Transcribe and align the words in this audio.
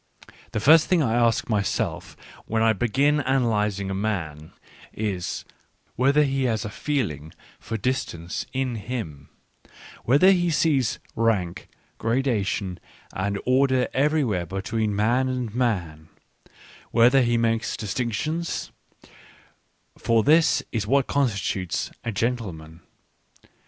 The 0.51 0.59
first 0.59 0.87
thing 0.87 1.03
I 1.03 1.13
ask 1.13 1.47
my 1.47 1.61
self 1.61 2.17
when 2.47 2.63
I 2.63 2.73
begin 2.73 3.19
analysing 3.19 3.91
a 3.91 3.93
man, 3.93 4.51
is, 4.91 5.45
whether 5.95 6.23
he 6.23 6.45
has 6.45 6.65
a 6.65 6.71
feeling 6.71 7.31
for 7.59 7.77
distance 7.77 8.47
in 8.51 8.73
him; 8.77 9.29
whether 10.03 10.31
he 10.31 10.49
sees 10.49 10.97
rank, 11.15 11.69
gradation, 11.99 12.79
and 13.13 13.39
order 13.45 13.87
everywhere 13.93 14.47
between 14.47 14.95
man 14.95 15.29
and 15.29 15.53
man; 15.53 16.09
whether 16.89 17.21
he 17.21 17.37
makes 17.37 17.77
distinctions; 17.77 18.71
for 19.99 20.23
this 20.23 20.63
is 20.71 20.87
what 20.87 21.05
constitutes 21.05 21.91
a 22.03 22.11
gentleman. 22.11 22.79